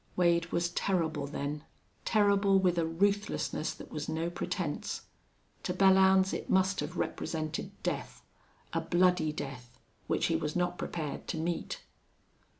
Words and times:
Wade 0.15 0.51
was 0.51 0.69
terrible 0.69 1.27
then 1.27 1.63
terrible 2.05 2.57
with 2.57 2.79
a 2.79 2.87
ruthlessness 2.87 3.71
that 3.75 3.91
was 3.91 4.09
no 4.09 4.31
pretense. 4.31 5.03
To 5.61 5.75
Belllounds 5.75 6.33
it 6.33 6.49
must 6.49 6.79
have 6.79 6.97
represented 6.97 7.69
death 7.83 8.23
a 8.73 8.81
bloody 8.81 9.31
death 9.31 9.77
which 10.07 10.25
he 10.25 10.35
was 10.35 10.55
not 10.55 10.79
prepared 10.79 11.27
to 11.27 11.37
meet. 11.37 11.83